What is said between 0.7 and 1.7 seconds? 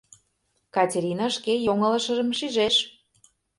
—Катерина шке